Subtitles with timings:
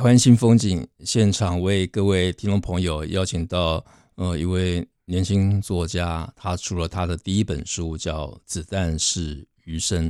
[0.00, 10.08] 台湾新风景现场为各位听众朋友邀请到呃一位年轻作家，他出了他的第一本书叫《子弹是余生》，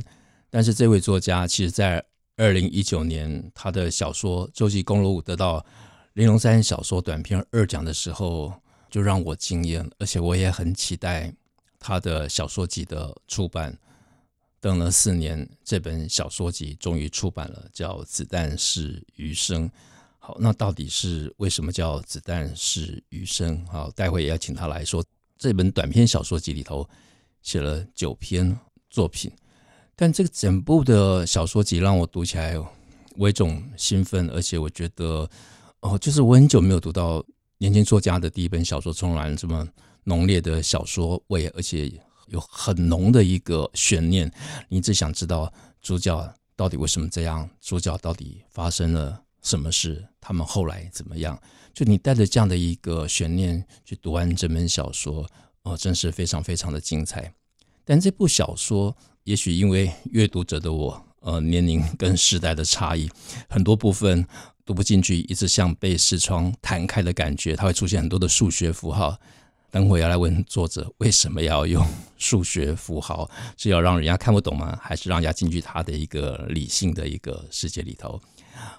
[0.49, 2.01] 但是这位作家其实在
[2.37, 5.65] 二零一九年他的小说《洲际公路》得到
[6.13, 8.53] 玲珑三小说短篇二奖的时候，
[8.89, 11.33] 就让我惊艳，而且我也很期待
[11.77, 13.77] 他的小说集的出版。
[14.61, 19.67] 等了四年，这本小说集终于出版了，叫《子弹是余生》。
[20.19, 23.57] 好，那到底是为什么叫《子弹是余生》？
[23.71, 25.03] 好，待会也要请他来说。
[25.37, 26.87] 这本短篇小说集里头
[27.41, 28.55] 写了九篇
[28.89, 29.31] 作品，
[29.95, 32.53] 但这个整部的小说集让我读起来
[33.15, 35.27] 有一种兴奋，而且我觉得
[35.79, 37.25] 哦，就是我很久没有读到。
[37.57, 39.67] 年轻作家的第一本小说，充满这么
[40.05, 41.91] 浓烈的小说味，而且
[42.31, 44.29] 有很浓的一个悬念。
[44.67, 51.39] 你只想知道主角到底为什么这样，主角到底发生了什么事，他们后来怎么样？
[51.73, 55.25] 就你带着这样的一个悬念去读完这本小说，
[55.63, 57.33] 哦，真是非常非常的精彩。
[57.85, 63.09] 但这部小说，也许因为阅读者的我，呃，年龄 跟时代的差异，
[63.47, 64.25] 很多部分。
[64.63, 69.19] 读不进去，一直像被视窗弹开的感觉，它会出现很多的数学符号。
[69.71, 71.83] 等会要来问作者，为什么要用
[72.17, 73.29] 数学符号？
[73.57, 74.77] 是要让人家看不懂吗？
[74.81, 78.19] 还是让人家进去他的一个理性的一个世界里头？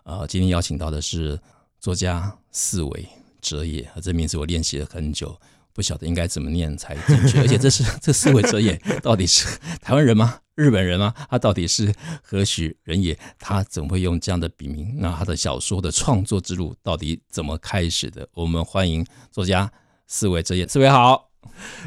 [0.04, 1.40] 呃，今天邀请到的是
[1.80, 3.08] 作家四维
[3.40, 5.36] 哲也，这名字我练习了很久。
[5.74, 10.38] 不晓得应该怎么念才正确，而且这是 这四尾哲也到底是台湾人吗？
[10.54, 11.14] 日本人吗？
[11.30, 13.18] 他到底是何许人也？
[13.38, 14.94] 他怎么会用这样的笔名？
[14.98, 18.28] 那他的小说的创作之路到底怎么开始的？
[18.34, 19.72] 我们欢迎作家
[20.12, 20.68] 四尾哲也。
[20.68, 21.30] 四尾好，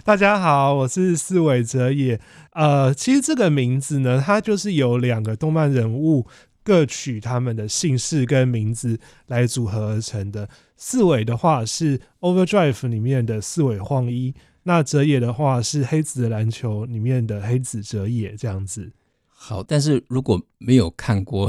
[0.04, 2.20] 大家好，我是四尾哲也。
[2.54, 6.26] 呃，其实这个名字呢，它就是由两个动漫人物。
[6.64, 10.50] 各取他们的姓氏跟名字来组合而成的。
[10.76, 14.34] 四尾的话是 Overdrive 里面的四尾晃一，
[14.64, 18.92] 那哲也的话是黑子的篮球里面的黑子哲也这样子。
[19.28, 21.48] 好，但是如果没有看过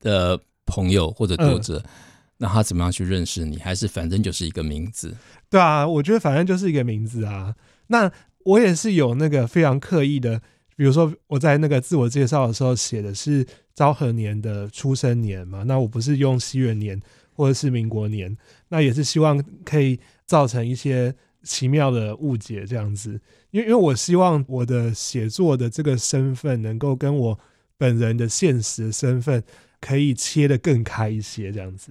[0.00, 1.90] 的朋友或者读者，嗯、
[2.38, 3.58] 那他怎么样去认识你？
[3.58, 5.16] 还是反正就是一个名字？
[5.48, 7.54] 对啊，我觉得反正就是一个名字啊。
[7.88, 8.10] 那
[8.44, 10.40] 我也是有那个非常刻意的，
[10.76, 13.46] 比如说我在那个自我介绍的时候写的是。
[13.74, 17.02] 昭和年的出生年嘛，那我不是用西元年
[17.32, 21.12] 或者是民国年，那也是希望可以造成一些
[21.42, 23.20] 奇妙的误解这样子，
[23.50, 27.40] 因为因为我希望我的写作的这个身份能够跟我
[27.76, 29.42] 本人的现实身份
[29.80, 31.90] 可以切得更开一些这样子。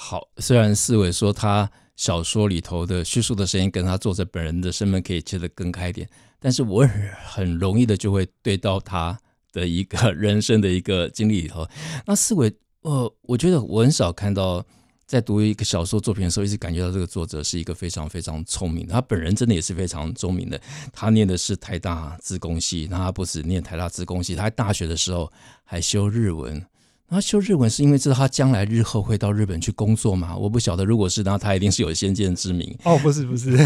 [0.00, 6.88] 好，虽然四尾说他小说里头的叙述的声音跟他作者本人的身份可以切得更开一点，但是我
[7.26, 9.18] 很容易的就会对到他。
[9.50, 11.66] 的一个人生的一个经历里头，
[12.06, 14.64] 那四尾，呃，我觉得我很少看到
[15.06, 18.86] 在读一个小说作品的时候，一直感觉到这个作者是一个非常非常聪明。
[18.86, 20.60] 他本人真的也是非常聪明的。
[20.92, 25.32] 他念的是台大资工系，那他不止念台大资工系，他在大学的时候
[25.64, 26.62] 还修日文。
[27.10, 30.36] 他修日文是因为知道他将来日后会到日本去工作嘛？
[30.36, 32.76] 我不晓得，如果是，那他一定是有先见之明。
[32.84, 33.56] 哦，不是不是。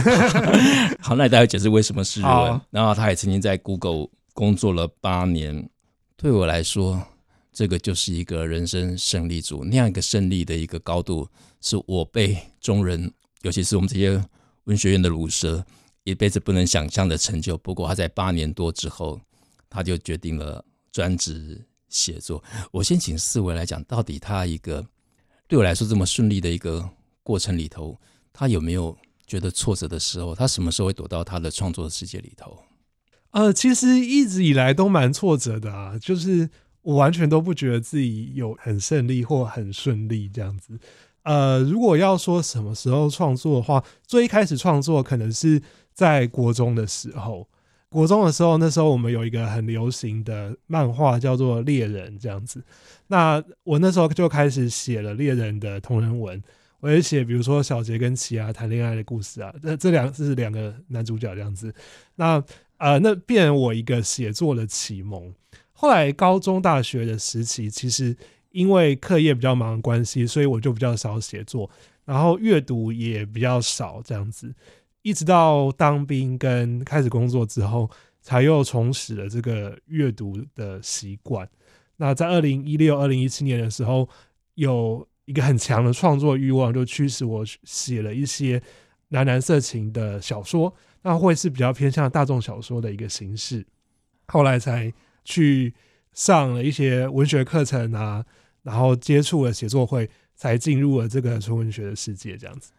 [1.03, 2.33] 好，那你待会解释为什么是日文。
[2.33, 5.69] 好然后他也曾经在 Google 工作了八年。
[6.17, 7.05] 对我来说，
[7.53, 11.29] 这个就是一个人生胜利组，那样一个胜利的一个高度，
[11.61, 14.23] 是我辈中人，尤其是我们这些
[14.65, 15.65] 文学院的儒蛇，
[16.05, 17.59] 一辈子不能想象的成就。
[17.59, 19.21] 不过他在八年多之后，
[19.69, 21.61] 他就决定了专职
[21.93, 22.43] 写作。
[22.73, 24.85] 我先请四维来讲，到底他一个
[25.47, 26.89] 对我来说这么顺利的一个
[27.23, 28.01] 过程里头，
[28.33, 28.97] 他有没有
[29.27, 30.35] 觉得挫折的时候？
[30.35, 32.59] 他什么时候会躲到他的创作的世界里头？
[33.31, 36.49] 呃，其实一直以来都蛮挫折的啊，就是
[36.81, 40.79] 我完全都不觉得自己有很胜利或很顺利这样子。
[41.23, 45.63] 呃，如果要说什么时候创作的话，最一开始创作可能是
[45.93, 47.47] 在国中的时候。
[47.93, 52.65] 国中的时候，那时候我们有一个很流行的漫画叫做《猎人》这样子。
[53.07, 56.43] 那我那时候就开始写了猎人的同人文，
[56.81, 61.73] 我也写比如说小杰跟奇犽谈恋爱的故事啊，这这两个是两个男主角这样子。
[62.17, 62.43] 那
[62.79, 65.33] 呃，那变我一个写作的启蒙。
[65.73, 68.17] 后来高中、大学的时期，其实
[68.51, 71.69] 因为课业比较忙的关系，所以我就比较少写作，
[72.05, 74.55] 然后阅读也比较少，这样子。
[75.03, 77.91] 一直到当兵跟开始工作之后，
[78.21, 81.49] 才又重拾了这个阅读的习惯。
[81.97, 84.09] 那在二零一六、二零一七年的时候，
[84.55, 88.63] 有一个很强的创作欲望，就驱使我写了一些
[89.09, 90.73] 男男色情的小说，
[91.03, 93.67] 那会是比较偏向大众小说的一个形式。
[94.29, 94.93] 后来才
[95.25, 95.75] 去
[96.13, 98.25] 上了一些文学课程啊，
[98.63, 102.37] 然后接触了写作会，才进入了这个纯文学的世界。
[102.37, 102.71] 这样子。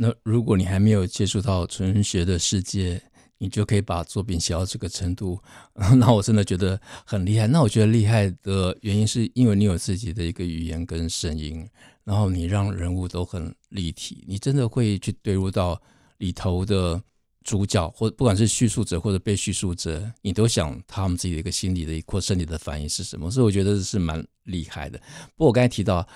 [0.00, 3.02] 那如果你还没有接触到纯学的世界，
[3.36, 5.38] 你就可以把作品写到这个程度，
[5.98, 7.48] 那我真的觉得很厉害。
[7.48, 11.68] 那我觉得厉害的原因是因为你有自己的一个语言跟声音，
[12.04, 15.82] 然后你让人物都很立体，你真的会去对入到
[16.18, 17.02] 里头的。
[17.44, 23.30] 主角或不管是叙述者或者被叙述者，你都想他们自己的一个心理的或身体的反应是什么？
[23.30, 24.98] 所以我觉得是蛮厉害的。
[25.34, 26.06] 不过我刚才提到，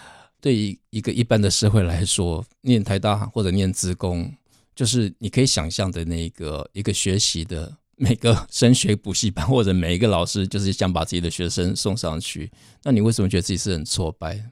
[0.42, 4.30] 对于一个一般的社会来说，念台大或者念资工，
[4.74, 12.50] 就是你可以想象的那个一个学习的每个 升学补习班或者每一个老师，就是想把自己的学生送上去。
[12.82, 14.50] 那你为什么觉得自己是很挫败？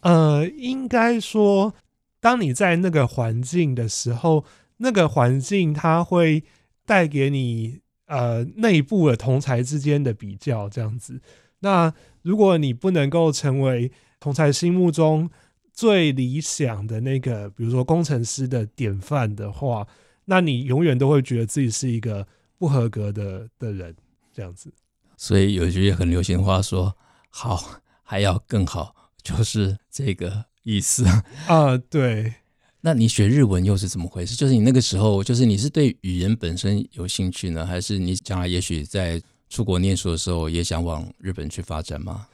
[0.00, 1.72] 呃，应该说，
[2.20, 4.44] 当你在那个环境的时候。
[4.82, 6.42] 那个环境，它会
[6.86, 11.20] 带给你呃内部的同才之间的比较，这样子。
[11.58, 11.92] 那
[12.22, 15.28] 如果你不能够成为同才心目中
[15.72, 19.88] 最理想的那个，比如说工程师的典范的话，
[20.26, 22.26] 那你永远都会觉得自己是一个
[22.58, 23.96] 不合格的的人，
[24.32, 24.70] 这样子。
[25.16, 26.96] 所以有一句很流行话说
[27.28, 31.04] ：“好还要更好”，就是这个意思
[31.48, 31.76] 啊。
[31.76, 32.34] 对。
[32.82, 34.34] 那你学日文又是怎么回事？
[34.34, 39.20] 就是你那个时候，就是你是对语言本身有兴趣呢，还是你将来也许在
[39.50, 42.26] 出国念书的时候也想往日本去发展吗？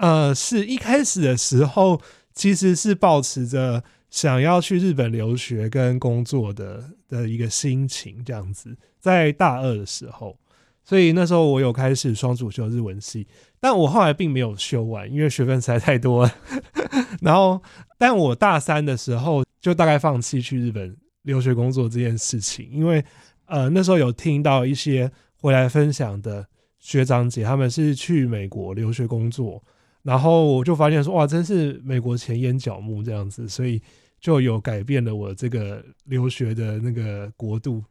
[0.00, 2.00] 呃，是一开始的时候
[2.34, 10.36] 其实是抱持着想要去日本留学跟工作的的一个心情，这样子，在大二的时候，
[10.82, 13.26] 所以那时候我有开始双主修日文系，
[13.60, 16.34] 但我后来并没有修完，因为学分实在太多了。
[17.22, 17.62] 然后，
[17.98, 19.44] 但我大三的时候。
[19.60, 23.04] 就大概放弃去日本留学工作这件事情，因为
[23.44, 26.46] 呃那时候有听到一些回来分享的
[26.78, 29.62] 学长姐，他们是去美国留学工作，
[30.02, 33.80] 然后我就发现说哇，真是美国前沿角目这样子，所以
[34.20, 37.82] 就有改变了我这个留学的那个国度。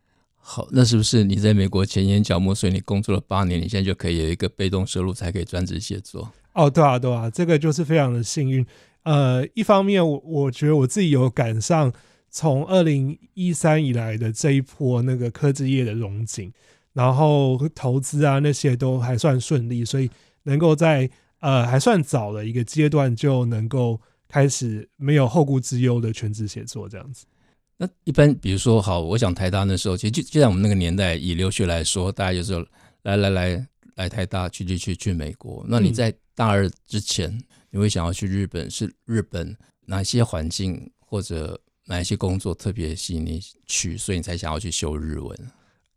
[0.41, 6.31] 好，那是不是你在美国前沿角目，所以你工作了八年，你现在就可以有一个被动收入，才可以专职写作？
[6.53, 8.65] 哦，对啊，对啊，这个就是非常的幸运。
[9.03, 11.91] 呃，一方面我我觉得我自己有赶上
[12.29, 16.51] 从二零一三以来的这一波那个科技业的融景，
[16.93, 20.09] 然后投资啊那些都还算顺利，所以
[20.43, 21.09] 能够在
[21.39, 27.25] 呃还算早的一个阶段就能够开始没有后顾之忧的全职写作这样子。
[27.77, 32.53] 那一般比如说好，我想台大那时候，其实就就在我们那个年代，以留学来说，大家就是
[33.03, 35.65] 来来来来台大去去去去美国。
[35.67, 37.29] 那你在大二之前？
[37.29, 38.67] 嗯你会想要去日本？
[38.67, 39.55] 是日本
[39.85, 45.37] 哪些环境或者哪一些工作特别吸引你去，所以你才想要去修日文？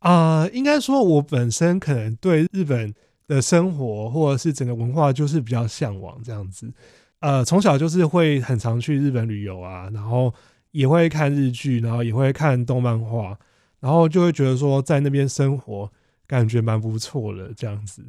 [0.01, 2.95] 啊、呃，应该说，我本身可能对日本
[3.27, 6.73] 的生活或者是整个文化就是比较向往这样子。
[7.21, 10.33] 呃，从小就是会很常去日本旅游啊，然后
[10.71, 13.39] 也会看日剧，然后也会看动漫画，
[13.81, 15.91] 然后就会觉得说在那边生活
[16.27, 18.03] 感觉蛮不错的这样子。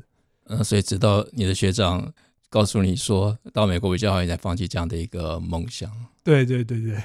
[0.46, 2.14] 嗯、呃，所以直到你的学长。
[2.50, 5.90] 告诉你说到美国比较好，你才放弃这样的一个梦想。
[6.24, 6.96] 对对对对，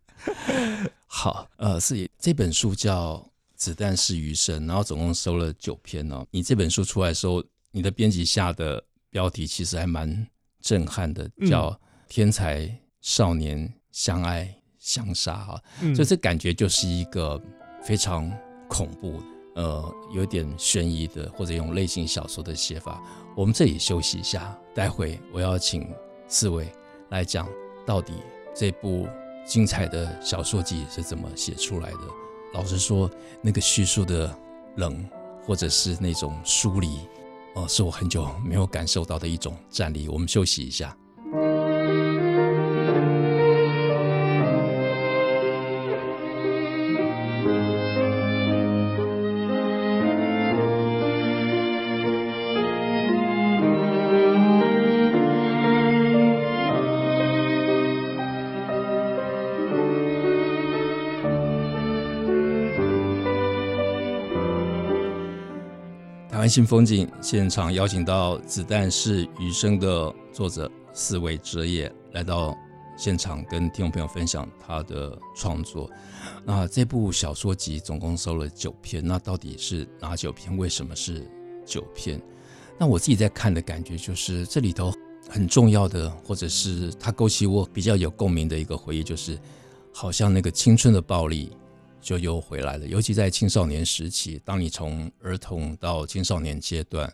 [1.08, 3.14] 好，呃，是这本书叫
[3.62, 6.26] 《子弹是余生》，然后总共收了九篇哦。
[6.32, 7.40] 你这本书出来的时候，
[7.70, 10.26] 你的编辑下的标题其实还蛮
[10.60, 11.70] 震撼的，叫
[12.08, 12.68] 《天才
[13.02, 17.40] 少年相爱相杀》哈，嗯、所以这感觉就是一个
[17.84, 18.28] 非常
[18.68, 19.24] 恐怖的。
[19.54, 23.00] 呃，有点悬疑的，或者用类型小说的写法。
[23.36, 25.88] 我们这里休息一下，待会我要请
[26.26, 26.66] 四位
[27.10, 27.48] 来讲，
[27.86, 28.12] 到底
[28.56, 29.06] 这部
[29.46, 32.00] 精彩的小说集是怎么写出来的。
[32.52, 34.34] 老实说，那个叙述的
[34.76, 35.08] 冷，
[35.44, 36.98] 或者是那种疏离，
[37.54, 40.08] 哦、是我很久没有感受到的一种战力。
[40.08, 40.96] 我们休息一下。
[66.52, 72.54] 新风景现场邀请到《子弹是余生》的作者四维哲也来到
[72.94, 75.90] 现场，跟听众朋友分享他的创作。
[76.44, 80.54] 那这部小说集总共收了九篇，那到底是哪九篇？
[80.58, 81.26] 为什么是
[81.64, 82.20] 九篇？
[82.78, 84.92] 那我自己在看的感觉就是，这里头
[85.30, 89.38] 很重要的，或者是它勾起我比较有共鸣的一个回忆，就是
[89.90, 91.50] 好像那个青春的暴力。
[92.02, 97.10] 就又回来了，尤其在青少年时期，当你从儿童到青少年阶段，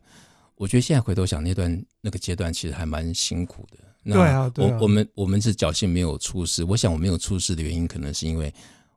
[0.57, 3.77] 我觉得现在回头想那段那个阶段，其实还蛮辛苦的。
[4.03, 6.65] 那对啊，对啊，我我们我们是侥幸没有出事。
[6.65, 8.53] 我想我没有出事的原因，可能是因为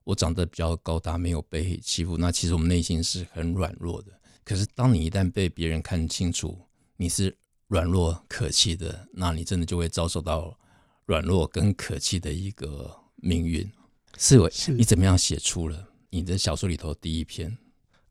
[0.05, 2.17] 我长得比较高大，没有被欺负。
[2.17, 4.11] 那其实我们内心是很软弱的。
[4.43, 6.57] 可是当你一旦被别人看清楚
[6.97, 7.35] 你是
[7.67, 10.57] 软弱可欺的，那你真的就会遭受到
[11.05, 13.69] 软弱跟可欺的一个命运。
[14.17, 17.57] 四维，你怎么样写出了你的小说里头第一篇？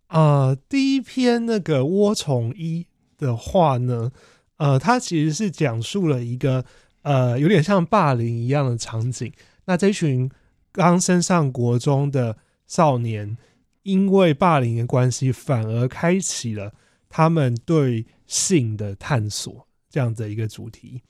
[0.09, 4.11] 呃，第一篇那个涡虫一的话呢，
[4.57, 6.65] 呃，它其实是讲述了一个
[7.03, 9.33] 呃有点像霸凌一样的场景。
[9.67, 10.29] 那这群
[10.73, 13.37] 刚升上国中的少年，
[13.85, 16.75] 因为霸凌的关系，反而开启了
[17.09, 21.03] 他们对性的探索这样的一个主题。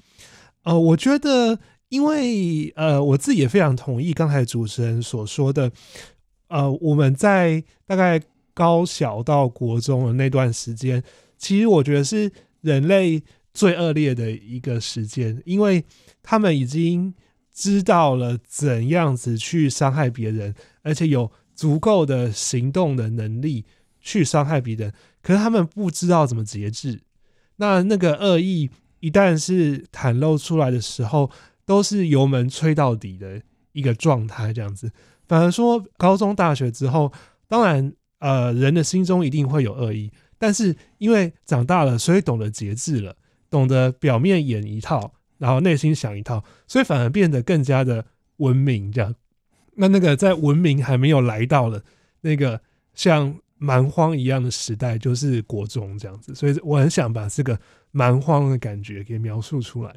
[0.64, 1.58] 呃，我觉得。
[1.90, 5.70] 因为呃，我自己也非常同意刚才主持人所说的，
[6.48, 8.20] 呃，我们在大概
[8.54, 11.02] 高小到国中的那段时间，
[11.36, 12.30] 其实我觉得是
[12.60, 15.84] 人类最恶劣的一个时间，因为
[16.22, 17.12] 他们已经
[17.52, 23.64] 知道了怎样子去伤害别人，而且有足够的行动的能力
[24.00, 27.00] 去伤害别人，可是他们不知道怎么节制。
[27.56, 28.70] 那那个恶意
[29.00, 31.30] 一旦是袒露出来的时候，
[31.64, 33.40] 都是油门吹到底的
[33.72, 34.90] 一个状态，这样子。
[35.28, 37.12] 反而说高中、大学之后，
[37.46, 43.14] 当然，呃，人的心中一定会有恶意，但是因为长大了，所以懂得节制了，
[43.48, 48.04] 懂得表面演一套，然后内心想一套，所以反而变得更加的
[48.38, 48.90] 文明。
[48.90, 49.14] 这样，
[49.76, 51.80] 那那个在文明还没有来到了
[52.22, 52.60] 那个
[52.94, 56.34] 像蛮荒一样的时代，就是国中这样子。
[56.34, 57.56] 所以我很想把这个
[57.92, 59.94] 蛮荒的感觉给描述出来。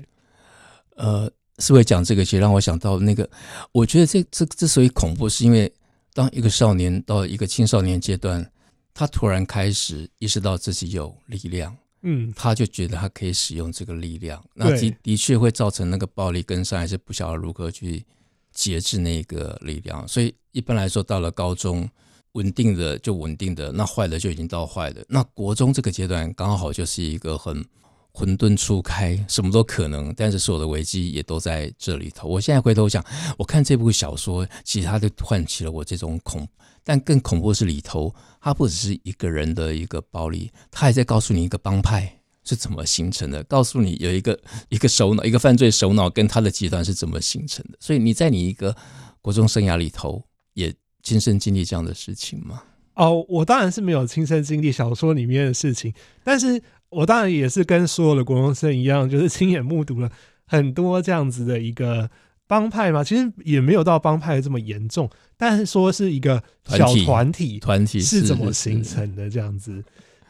[0.97, 1.31] 呃。
[1.59, 3.29] 四维讲这个，其实让我想到那个，
[3.71, 5.71] 我觉得这这之所以恐怖，是因为
[6.13, 8.51] 当一个少年到一个青少年阶段，
[8.93, 18.03] 他突然开始意识到自己有力量，嗯，他就觉得他可以使用这个力量，那的的确会造成那个暴力跟伤害，是不晓得如何去
[18.51, 20.07] 节制那个力量。
[20.07, 21.87] 所以一般来说，到了高中，
[22.31, 25.05] 稳定的就稳定的，那坏的就已经到坏的。
[25.07, 27.63] 那国中这个阶段刚好就是一个很。
[28.15, 32.27] 混沌初开，什么都可能，但是所有的危机也都在这里头。
[32.27, 33.03] 我现在回头想，
[33.39, 36.47] 我看这部小说，其实它就唤起了我这种恐，
[36.83, 44.39] 但更恐怖的是里头，它不只是一个人的一个暴力，它还在告诉你一个帮派是怎么形成的，告诉你有一个
[44.69, 47.77] 一个首脑，一个犯罪首脑跟他的集团是怎么形成的。
[47.79, 48.75] 所以你在你一个
[49.21, 52.61] 国中生涯里头，也亲身经历这样的事情吗？
[52.93, 55.91] 哦，我当然是没有亲身经历小说里面的事情，
[56.23, 56.61] 但是。
[56.93, 60.09] 我当然也是跟所有的国中生一样，就是亲眼目睹了
[60.45, 62.09] 很多这样子的一个
[62.47, 63.03] 帮派嘛。
[63.03, 69.83] 其实也没有到帮派这么严重，但是说是一个小团体，团体是怎么形成的这样子，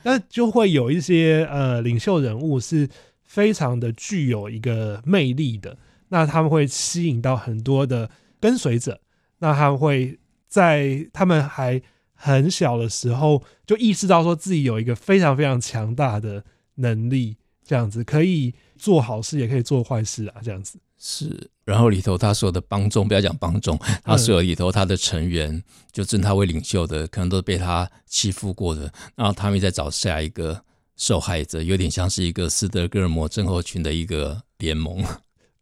[0.04, 2.88] 那就会有一些呃领袖人物是
[3.24, 5.78] 非常的具有一个魅力的，
[6.10, 9.00] 那他们会吸引到很多的跟随者，
[9.40, 10.18] 那他们会
[10.48, 11.82] 在他们还
[12.14, 16.44] 很小的时候就意识到说自己有一个非常非常强大的。
[16.76, 21.50] 能力这样子可以做好事，也可以做坏事啊，这样子是。
[21.64, 25.64] 然后里头他所有的帮众，不要讲帮众，他所有里头他的成员，嗯、
[25.94, 28.92] 就称他为领袖的，可能都被他欺负过的。
[29.16, 30.62] 然后他们在找下一个
[30.98, 35.02] 受害者，有点像是一个斯德哥尔摩症候群的一个联盟。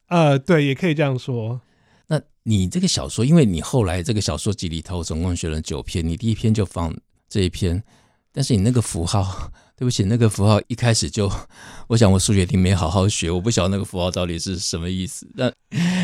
[0.08, 1.62] 呃，对，也可以这样说。
[2.08, 6.92] 那你这个小说，因为你后来这个小说集里头总共选了九篇，你第一篇就放
[7.30, 7.84] 这一篇，
[8.32, 9.52] 但是你那个符号。
[9.76, 11.32] 对不起，那个符号一开始就，
[11.88, 15.28] 我想我数学题没好好学，我不晓得那个符号到底是什么意思。
[15.34, 15.52] 那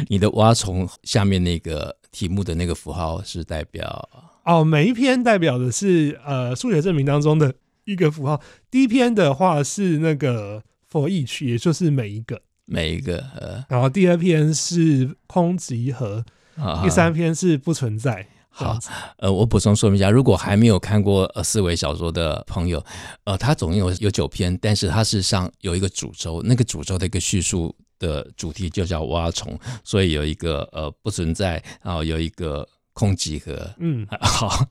[0.08, 4.10] 你的蛙虫下面那个题目的那个符号是代表？
[4.46, 7.54] 哦，每一篇代表的是呃数学证明当中的
[7.86, 8.42] 一个符号。
[8.72, 13.18] 第一篇的话是那个 for each，也就是每一个每一个。
[13.36, 18.28] 呃，然后第二篇是空集合，啊、第三篇是不存在。
[18.58, 18.80] 好，
[19.18, 22.84] 呃，我补充说明一下，如果还没有看过呃四维小说的朋友，
[23.24, 34.66] 呃，它总共有有九篇，但是它事实上有一个主轴，那个主轴的一个叙述的主题就叫蛙虫，所以有一个呃不存在，然后有一个空几何，嗯， 好。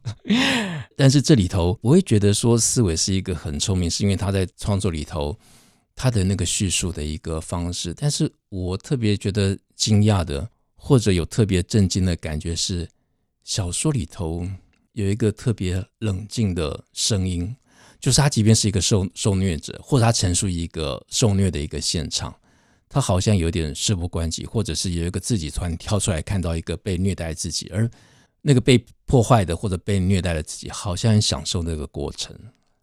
[0.96, 5.38] 但是这里头，我会觉得说，四维是一个很聪明，是因为他在创作里头，
[5.94, 7.94] 他的那个叙述的一个方式。
[7.94, 12.88] 但是我特别觉得惊讶的，或者有特别震惊的感觉是，
[13.46, 14.44] 小说里头
[14.90, 17.54] 有一个特别冷静的声音，
[18.00, 22.34] 就是他即便是一个受受虐者，或者他陈述一个受虐的一个现场。
[22.88, 27.88] 他好像有点事不关己，或者是有一个自己突然跳出来看到一个被虐待自己，而
[28.42, 32.36] 那个被破坏的或者被虐待的自己，好像很享受那个过程。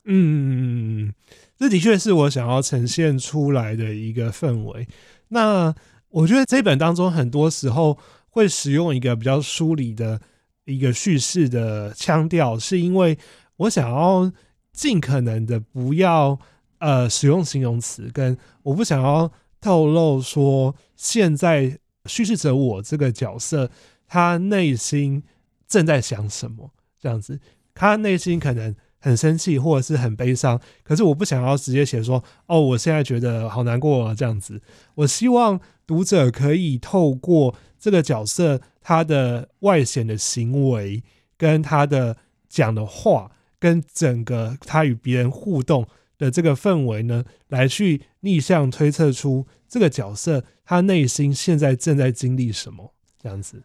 [0.05, 1.13] 嗯，
[1.59, 4.87] 这的确是我想要呈现出来的一个氛围。
[5.27, 5.75] 那
[6.07, 7.97] 我觉得这本当中很多时候
[8.29, 10.21] 会使用一个比较疏离的
[10.65, 13.17] 一个叙事的腔调，是因为
[13.57, 14.31] 我想要
[14.71, 16.39] 尽可能的不要
[16.79, 19.31] 呃使用形容词，跟我不想要。
[19.63, 23.71] 透露说，现在叙事者我这个角色，
[24.05, 25.23] 他内心
[25.69, 26.69] 正在想什么？
[26.99, 27.39] 这样子，
[27.73, 30.59] 他内心可能很生气，或者是很悲伤。
[30.83, 34.61] 可是我不想要直接写说，哦，我现在觉得好难过啊，这样子。
[34.95, 41.03] 我希望读者可以透过这个角色他的外显的行为，
[41.37, 42.17] 跟他的
[42.49, 45.87] 讲的话，跟整个他与别人互动。
[46.15, 53.61] 的这个氛围呢，来去逆向推测出这个角色他内心现在正在经历什么，这样子。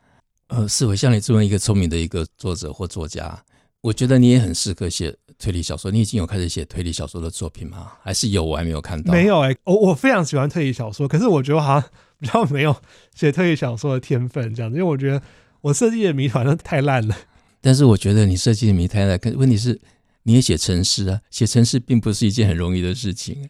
[0.49, 3.45] 呃，是我像你这么一个聪明的一个作者或作家，
[3.83, 5.91] 我觉得你也很适合写推理小说。
[5.91, 7.93] 你已经有开始写推理小说的作品吗？
[8.03, 8.43] 还是有？
[8.43, 9.13] 我还没有看到。
[9.13, 12.77] 没有哎、欸，我我非常喜欢推理小说，可是我觉得好像比较没有
[13.15, 14.79] 写推理小说的天分，这样子。
[14.79, 15.23] 因为我觉得
[15.61, 17.17] 我设计的谜团都太烂了。
[17.61, 19.81] 但是我觉得你设计的谜太烂，可问题是。
[20.25, 21.23] 你也写城市啊？
[21.31, 23.49] 写城市并不是一件很容易的事情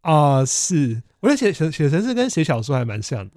[0.00, 0.46] 啊、呃。
[0.46, 3.34] 是，我觉得写写写城市跟写小说还蛮像的。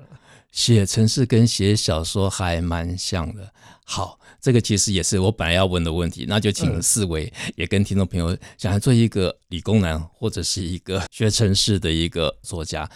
[0.52, 3.54] 写城市跟写小说还蛮像的。
[3.86, 6.26] 好，这个其实也是我本来要问的问题。
[6.28, 12.90] 那就请四位也跟听众朋友想要做一个理工男或者是一个学城市的一个作家，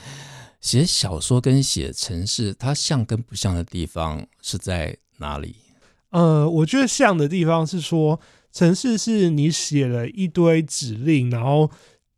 [0.64, 5.58] 写小说跟写程式，它像跟不像的地方是在哪里？
[6.12, 8.20] 呃，我觉得像的地方是说。
[8.56, 11.72] 程式是你写了一堆指令，然后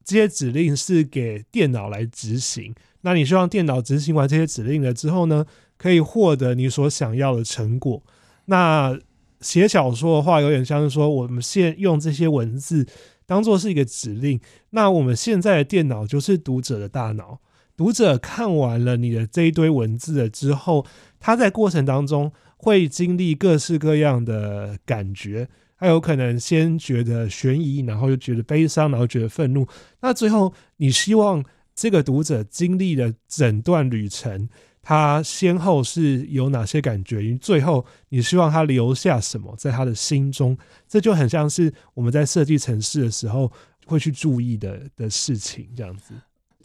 [0.03, 2.75] 这些指令是给电脑来执行。
[3.03, 5.45] 那你希望电脑执行完这些指令了之后呢，
[5.77, 8.03] 可以获得你所想要的成果。
[8.47, 8.99] 那
[9.39, 12.86] 写小说的话，有点像是说，我们现用这些文字
[13.25, 14.38] 当做是一个指令。
[14.71, 17.39] 那我们现在的电脑就是读者的大脑，
[17.78, 20.86] 读者看完了你的这一堆文字了之后，
[21.20, 25.50] 他在过程当中会经历各式各样的感觉。
[25.78, 29.68] 他有可能先觉得悬疑，然后又觉得悲伤，然后觉得愤怒。
[30.00, 31.44] 那最后，你希望
[31.76, 34.48] 这个读者经历了整段旅程，
[34.82, 37.22] 他先后是有哪些感觉？
[37.22, 40.58] 因为最后，你希望他留下什么在他的心中？
[40.88, 43.52] 这就很像是我们在设计城市的时候
[43.86, 46.14] 会去注意的的事情，这样子。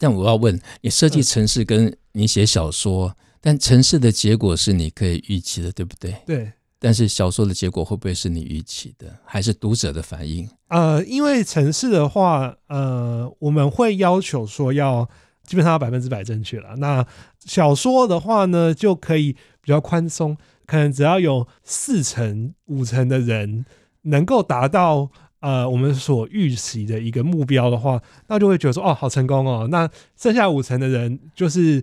[0.01, 6.15] 但我要问你，设计城市跟你写小说，嗯、但城市的结果是你可以预期的，对不对？
[6.25, 6.51] 对。
[6.79, 10.49] 但是小说的结果会不会是你预期的，还是读者的反应？
[10.69, 15.07] 呃，因为城市的话，呃，我们会要求说要
[15.43, 16.75] 基本上要百分之百正确了。
[16.77, 17.05] 那
[17.45, 20.35] 小说的话呢，就可以比较宽松，
[20.65, 23.63] 可能只要有四成、五成的人
[24.01, 25.11] 能够达到
[25.41, 29.67] 呃我们所预期的一个目标的话，那就会觉得说哦，好成功哦。
[29.69, 31.81] 那剩下五成的人就是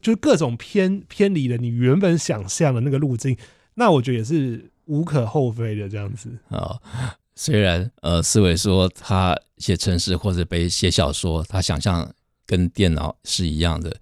[0.00, 3.36] 就是各种偏偏离了你原本想象的那个路径。
[3.74, 6.78] 那我觉得也是无可厚非的这样子啊。
[7.34, 12.12] 虽然呃，思维说他写程式或者被写小说，他想象
[12.46, 13.96] 跟电脑是一样的。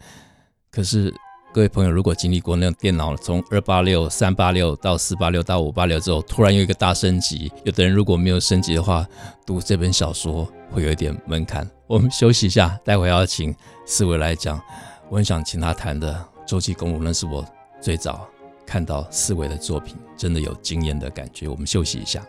[0.71, 1.15] 可是
[1.51, 9.07] 各位朋友，如果经历过那种电脑从二八六、三八六到四八六到五八六之后，突然有一个大升级，有的人如果没有升级的话，
[9.47, 11.69] 读这本小说会有一点门槛。
[11.87, 13.55] 我们休息一下，待会要请
[13.87, 14.61] 思维来讲。
[15.09, 16.13] 我很想请他谈的
[16.49, 17.45] 《洲际公路》，那是我
[17.81, 18.29] 最早。
[18.67, 21.49] 看到思维的作品，真的有惊艳的感觉。
[21.49, 22.23] 我们休息一下。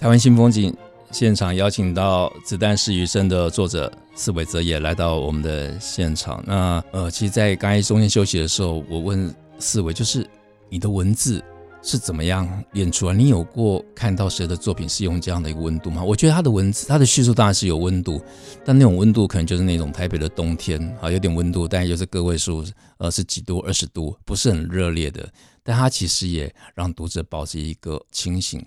[0.00, 0.74] 台湾新风景
[1.10, 6.42] 现场邀请到《子弹是余生》的作者四维哲也来到我们的现场。
[6.46, 10.26] 那呃，其实，在刚才中间休息的时候，我问四维，就是
[10.70, 11.44] 你的文字
[11.82, 13.14] 是怎么样练出来？
[13.14, 16.02] 你有过看到谁的作品是用这样的一个温度吗？
[16.02, 18.22] 我觉得他的文字，他的叙述当然是有温度，
[18.64, 22.64] 但那种温度可能就是那种台北的冬天啊，有点温度，但就是个位数，
[22.96, 25.28] 呃，是几度、二十度，不是很热烈的。
[25.62, 28.64] 但他其实也让读者保持一个清醒、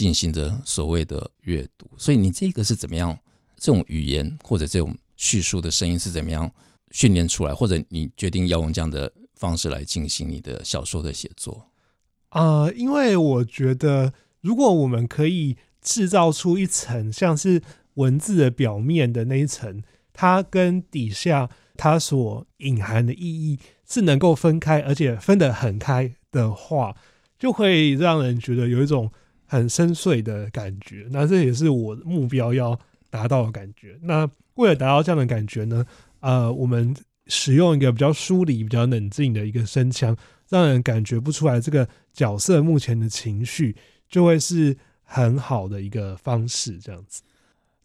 [0.00, 1.86] 进行着所谓的阅读。
[1.98, 3.18] 所以你这个是怎么样？
[3.58, 6.50] 这种语言或者这种叙述的声音是怎么样
[6.92, 7.54] 训练出来？
[7.54, 11.66] 或者你决定要用这样的方式来进行你的小说的写作？
[12.30, 17.60] 啊、呃，因为我觉得，如果我们可以制造出一层像是
[17.96, 19.82] 文字的表面的那一层，
[20.14, 26.96] 它跟底下它所隐含的意义是能够分开，而且分得很开的话，
[27.38, 29.12] 就会让人觉得有一种
[29.50, 31.08] 很深邃的感觉。
[31.10, 32.78] 那这也是我目标要
[33.10, 33.98] 达到的感觉。
[34.00, 35.84] 那为了达到这样的感觉呢，
[36.20, 36.94] 呃，我们
[37.26, 40.16] 使用一个比较疏离、比较冷静的一个声腔，
[40.48, 43.74] 让人感觉不出来这个角色目前的情绪，
[44.08, 46.78] 就会是很好的一个方式。
[46.78, 47.20] 这样子。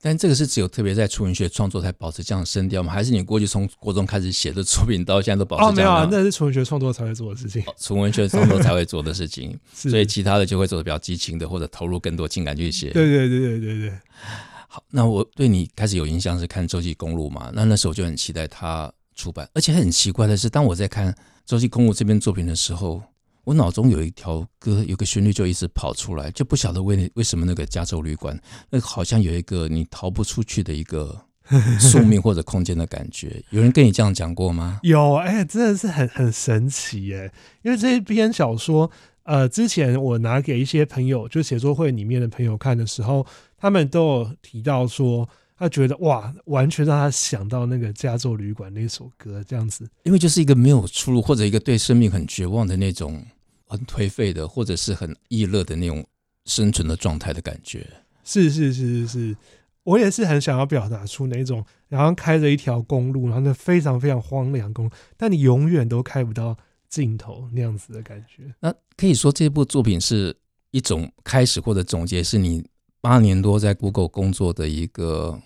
[0.05, 2.93] 但这个是只有特别在纯文学创作才保持这样的声调吗？
[2.93, 5.91] 还是你过去从国中开始写的作品到现在都保持这样？
[5.91, 7.63] 哦，没有啊，那是纯文学创作才会做的事情。
[7.81, 12.91] 纯文学创作才会做的事情， 所以其他的就会做的比较激情的，或者投入更多情感去写。
[12.91, 13.93] 对对对对对对。
[14.69, 17.49] 好，那我对你开始有印象是看《洲际公路》嘛？
[17.55, 21.11] 那那时候就很期待它出版，而且很奇怪的是，当我在看
[21.47, 23.01] 《洲际公路》这篇作品的时候。
[23.45, 28.37] 我脑中有一条歌，有个旋律就一直跑出来，就不晓得为为什么那个加州旅馆，
[28.71, 31.15] 那好像有一个你逃不出去的一个
[31.79, 33.41] 宿命或者空间的感觉。
[33.51, 34.79] 有人跟你这样讲过吗？
[34.81, 37.31] 有，哎、欸，真的是很很神奇耶！
[37.61, 38.89] 因为这一篇小说，
[39.23, 43.25] 呃，之前我拿给一些朋友，就写作会里面的朋友看的时候，
[43.59, 53.23] 他们都有提到说，他觉得哇，完全让他想到那个加州旅馆那首歌这样子，因为就是一个没有出路，或者一个对生命很绝望的那种。
[53.67, 56.05] 很颓废的，或者是很易乐的那种
[56.45, 57.87] 生存的状态的感觉，
[58.23, 59.37] 是是是是是，
[59.83, 68.53] 我也是很想要表达出那种，然后开着一条公路，然后那非常非常荒凉公路，但你永远都开不到尽头那样子的感觉。
[68.59, 70.35] 那可以说这部作品是
[70.71, 72.65] 一种开始或者总结，是你
[73.01, 75.39] 八年多在 Google 工作的一个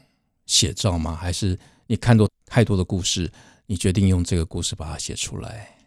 [0.46, 1.16] 写照吗？
[1.16, 3.32] 还是你看多太多的故事，
[3.66, 5.79] 你决定用这个故事把它写出来？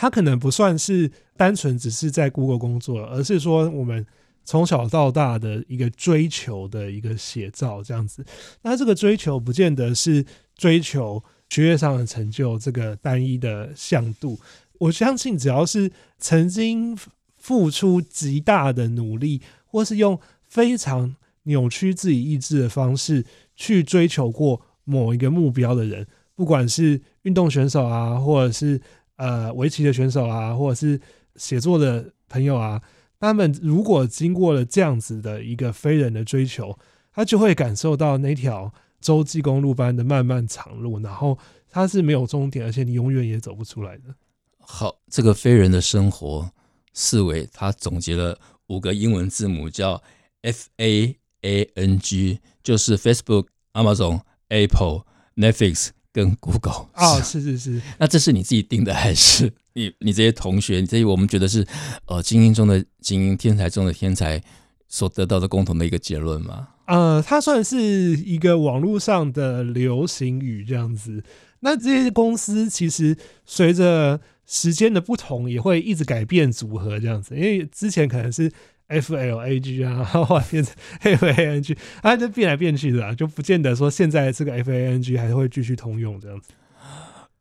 [0.00, 4.06] 他可能不算是单纯只是在 Google 工作，而是说我们
[4.44, 8.24] 从小到大的一个追求的一个写照这样子。
[8.62, 10.24] 那这个追求不见得是
[10.56, 14.38] 追求学业上的成就这个单一的向度。
[14.78, 16.96] 我相信只要是曾经
[17.36, 23.24] 付出极大的努力，或是用非常扭曲自己意志的方式
[23.56, 26.06] 去追求过某一个目标的人，
[26.36, 28.80] 不管是运动选手啊，或者是
[29.18, 31.00] 呃，围棋的选手啊，或者是
[31.36, 32.80] 写作的朋友啊，
[33.20, 36.78] 他们如果经过了这样子的一个非人的追求，
[37.12, 41.36] 他就会感受到那条洲际公路般的漫漫长路，然后
[41.68, 44.14] 它是没有终点，而且你永远也走不出来的。
[44.58, 46.50] 好，这个非人的生活，
[46.94, 50.00] 四维他总结了五个英文字母，叫
[50.42, 55.02] F A A N G，就是 Facebook、Amazon、Apple、
[55.34, 55.90] Netflix。
[56.18, 61.64] 跟 Google 啊，是是是，那这是你自己定的，还是 你你这些同学，你这些我们觉得是
[62.06, 64.42] 呃精英中的精英，天才中的天才
[64.88, 66.70] 所得到的共同的一个结论吗？
[66.86, 71.22] 呃，它算是一个网络上的流行语这样子。
[71.60, 78.50] 那这些公司其实随着时间的不同，也会一直改变组合这样子，因为之前可能是。
[78.88, 86.48] F L A G 啊， 后来变成 F A N G，啊，就变来变去的啊，就不见得说现在这个 F A N G 还会继续通用这样子。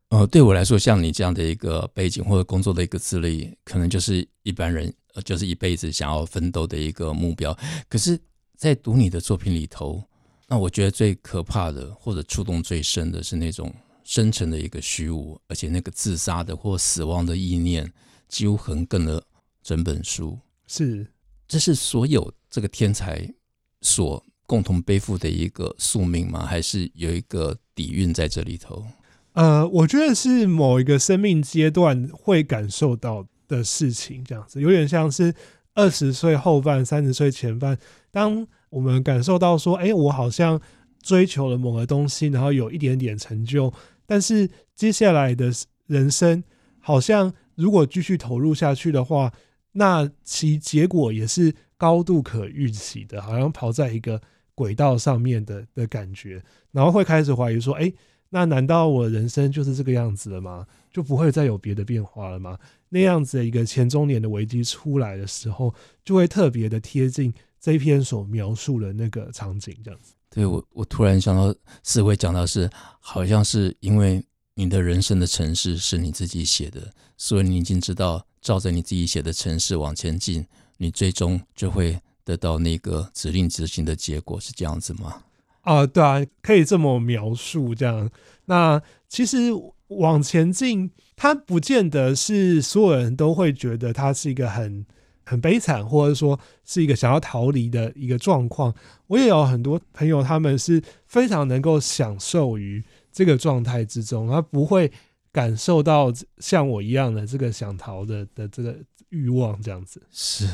[0.09, 4.93] 呃，对我来说，像你这样的一个背景或者工作的一个资历，可能就是一般人，
[5.25, 7.57] 就是一辈子想要奋斗的一个目标。
[7.89, 8.17] 可是，
[8.55, 10.01] 在读你的作品里头，
[10.47, 13.73] 那我觉得最可怕的或者触动最深的是那种
[14.05, 17.91] 深沉的一个虚无，而且那个自杀的或死亡的意念，
[18.29, 19.21] 几乎横亘了
[19.61, 20.39] 整本书。
[20.67, 21.05] 是。
[21.47, 23.33] 这是所有这个天才
[23.81, 26.45] 所共同背负的一个宿命吗？
[26.45, 28.85] 还是有一个底蕴在这里头？
[29.33, 35.33] 呃，我觉得是某一个生命阶段会感受到的事情，这样子有点像是
[35.73, 37.77] 二十岁后半、三十岁前半，
[38.11, 40.59] 当我们感受到说，哎，我好像
[41.01, 43.73] 追求了某个东西，然后有一点点成就，
[44.05, 45.51] 但是接下来的
[45.85, 46.43] 人生
[46.79, 49.31] 好像如果继续投入下去的话。
[49.77, 54.19] 那其结果也是高度可预期的，好像跑在一个
[54.55, 57.93] 轨道上面的的感觉，然后会开始怀疑说：哎，
[58.29, 60.65] 那难道我人生就是这个样子了吗？
[60.91, 62.57] 就不会再有别的变化了吗？
[62.89, 65.71] 那样子的一个前中年的危机出来的时候，
[66.03, 70.13] 就会特别的贴近这篇所描述的那个场景，这样子。
[70.31, 72.67] 对，我，我突然想到，思维讲到是，
[72.99, 74.23] 好像是因为
[74.55, 80.45] 你的人生的程式是你自己写的，所以你已经知道，照着你自己写的程式往前进，
[80.77, 85.21] 你最终就会得到那个指令执行的结果，是这样子吗？
[85.63, 87.75] 啊，对啊，可以这么描述。
[87.75, 88.09] 这样，
[88.45, 89.49] 那其实
[89.89, 94.85] 往前进，它不见得是所有人都会觉得它是一个很
[95.25, 98.73] 很悲惨，或者说是一个想要逃离的一个状况。
[99.07, 102.81] 我也有很多朋友，他们是非常能够享受于
[103.11, 104.89] 这个状态之中，他不会
[105.37, 108.75] 感受到像我一样的这个想逃的的这个
[109.09, 110.01] 欲望，这样子。
[110.11, 110.49] 是，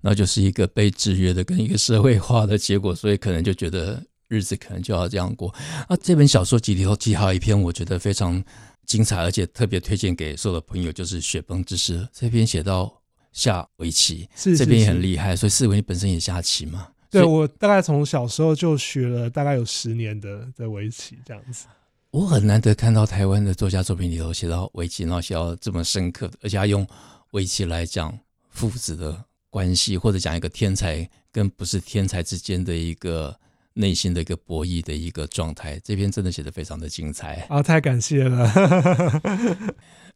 [0.00, 4.02] 那就是一个被制约的跟一个社会化的结果，所以可能就觉得。
[4.28, 5.54] 日子可能就要这样过。
[5.86, 8.42] 啊，这本小说集里头记好一篇，我觉得非常
[8.84, 12.00] 精彩，而且特别推荐给所有的朋友，就是《雪崩之诗》。
[12.12, 12.92] 这篇写到
[13.32, 15.36] 下围棋，这边也很厉害。
[15.36, 16.88] 所以四维，你本身也下棋嘛？
[17.08, 21.66] 对，我大概从小时候就学了，大概有十年的的围棋这样子。
[22.16, 26.86] 我很难得看到台湾的作家作品里头写到围棋，然后写到这么深刻的，而且他用
[27.32, 33.36] 围棋来讲父子的关系，或者讲一个天才跟不是天才之间的一个。
[33.78, 37.62] 内心的一个博弈的一个状态，这篇真的写得非常的精彩啊！
[37.62, 38.50] 太感谢了。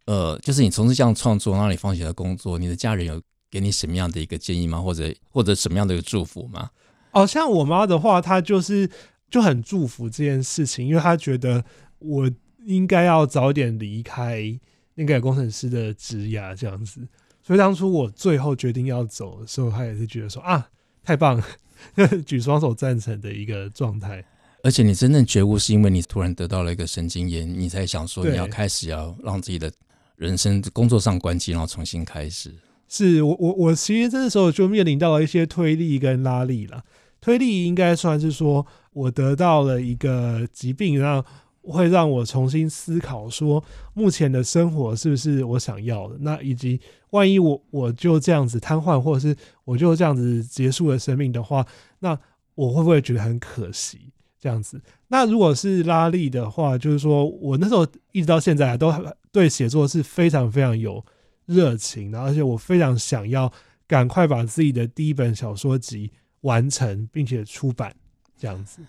[0.07, 4.81] 呃，就是你从事这样创作，让你放弃了工作，你的家人有给你什么样的一个建议吗？
[4.81, 6.71] 或者或者什么样的一个祝福吗？
[7.11, 8.91] 哦，像我妈的话，她就是
[9.31, 11.63] 就很祝福这件事情，因为她觉得
[12.01, 12.31] 我
[12.67, 14.59] 应该要早点离开
[14.95, 17.01] 那个工程师的职涯这样子。
[17.43, 20.69] 所以当初我最后决定要走的时候，他也是觉得说啊，
[21.03, 21.45] 太棒了。
[22.27, 24.23] 举双手赞成的一个状态，
[24.63, 29.73] 而且你真正觉悟，是因为你突然得到了一个神经炎，你才想说你要开始要让自己的
[30.17, 32.53] 人生工作上关机，然后重新开始。
[32.87, 36.85] 是我我我其实这时候就面临到了一些推力跟拉力了。
[37.21, 41.25] 推力应该算是说我得到了一个疾病，让
[41.63, 43.63] 会让我重新思考说
[43.95, 46.81] 目前的生活是不是我想要的，那以及。
[47.11, 51.67] 万一我我就这样子瘫痪，或者是我就这样子结束了生命的话，
[51.99, 52.17] 那
[52.55, 54.13] 我会不会觉得很可惜？
[54.39, 58.95] 这样子，那如果是拉力的话，就是说我那时候一直到现在都
[59.33, 61.05] 对写作是非常非常有
[61.47, 63.53] 热情的，而且我非常想要
[63.89, 67.93] 赶快把自己的第一本小说集完成，并且出版
[68.39, 68.83] 这样子。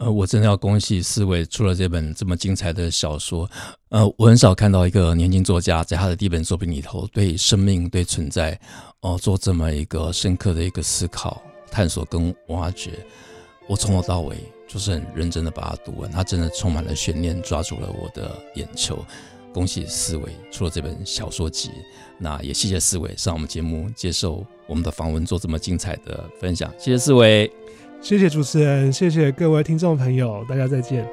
[0.00, 3.48] 呃，我真的要恭喜思维出了这本这么精彩的小说。
[3.90, 8.58] 呃，我很少看到一个年轻作家在他的第一本作品里头，对生命、对存在，
[9.00, 12.92] 哦、呃，做这么一个深刻的一个思考、探索跟挖掘。
[13.68, 19.04] 我从头到尾就是很认真的把它读完，它真的充满了悬念，抓住了我的眼球。
[19.52, 21.72] 恭喜思维出了这本小说集，
[22.16, 26.72] 那也谢谢思维上我们节目接受我们的访问，做这么精彩的分享。
[26.78, 27.52] 谢谢思维。
[28.00, 31.06] 谢谢主持人，谢谢各位听众朋友，大家再见。